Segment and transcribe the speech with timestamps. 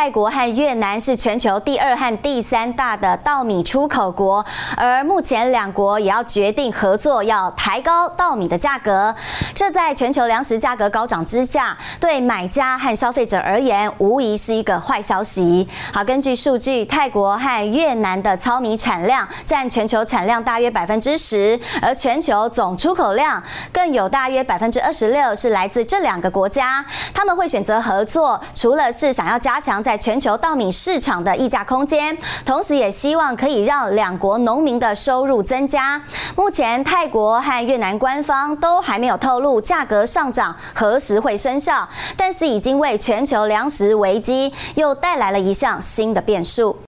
[0.00, 4.42] 泰国和越南是全球第二和第三大的稻米出口国，
[4.74, 9.14] 而目前两国也要决定合作，要抬高稻米的价格。
[9.54, 15.68] 这在全球粮食价格高涨之下，对买家和消费者而言，无疑是一个坏消息。
[15.92, 26.82] 好，根据数据，泰国和越南的糙米产量占全球产量大约百分之十，而全球总出口量更有大约百分之二十六是来自这两个国家。
[27.12, 36.00] 他们会选择合作，除了是想要加强在在全球稻米市场的溢价空间，同时也希望可以让两国农民的收入增加。
[36.36, 46.78] 目前，泰国和越南官方都还没有透露价格上涨何时会生效，但是已经为全球粮食危机又带来了一项新的变数。